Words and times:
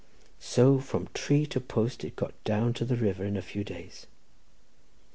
So 0.39 0.79
from 0.79 1.09
tree 1.13 1.45
to 1.45 1.61
post 1.61 2.03
it 2.03 2.15
got 2.15 2.33
down 2.43 2.73
to 2.73 2.85
the 2.85 2.95
river 2.95 3.23
in 3.23 3.37
a 3.37 3.41
few 3.43 3.63
days. 3.63 4.07